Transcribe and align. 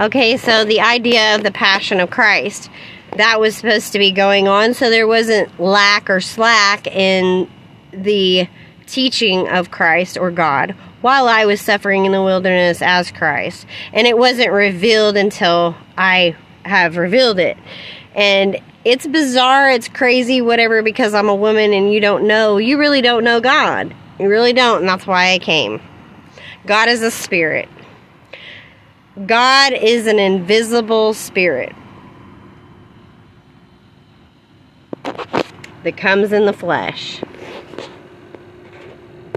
Okay, 0.00 0.36
so 0.38 0.64
the 0.64 0.80
idea 0.80 1.34
of 1.34 1.42
the 1.42 1.50
Passion 1.50 2.00
of 2.00 2.10
Christ, 2.10 2.70
that 3.16 3.38
was 3.38 3.56
supposed 3.56 3.92
to 3.92 3.98
be 3.98 4.10
going 4.10 4.48
on, 4.48 4.72
so 4.72 4.88
there 4.88 5.06
wasn't 5.06 5.60
lack 5.60 6.08
or 6.08 6.20
slack 6.20 6.86
in 6.86 7.50
the 7.92 8.48
teaching 8.86 9.48
of 9.48 9.70
Christ 9.70 10.16
or 10.16 10.30
God 10.30 10.74
while 11.02 11.28
I 11.28 11.44
was 11.44 11.60
suffering 11.60 12.06
in 12.06 12.12
the 12.12 12.22
wilderness 12.22 12.80
as 12.80 13.10
Christ. 13.10 13.66
And 13.92 14.06
it 14.06 14.16
wasn't 14.16 14.52
revealed 14.52 15.16
until 15.16 15.76
I 15.98 16.36
have 16.64 16.96
revealed 16.96 17.38
it. 17.38 17.58
And 18.14 18.60
it's 18.84 19.06
bizarre, 19.06 19.70
it's 19.70 19.88
crazy, 19.88 20.40
whatever, 20.40 20.82
because 20.82 21.12
I'm 21.12 21.28
a 21.28 21.34
woman 21.34 21.72
and 21.72 21.92
you 21.92 22.00
don't 22.00 22.26
know. 22.26 22.56
You 22.56 22.78
really 22.78 23.02
don't 23.02 23.24
know 23.24 23.40
God. 23.40 23.94
You 24.18 24.28
really 24.28 24.52
don't, 24.52 24.80
and 24.80 24.88
that's 24.88 25.06
why 25.06 25.32
I 25.32 25.38
came. 25.38 25.82
God 26.66 26.88
is 26.88 27.02
a 27.02 27.10
spirit. 27.10 27.68
God 29.26 29.74
is 29.74 30.06
an 30.06 30.18
invisible 30.18 31.12
spirit 31.12 31.74
that 35.82 35.96
comes 35.98 36.32
in 36.32 36.46
the 36.46 36.52
flesh. 36.52 37.22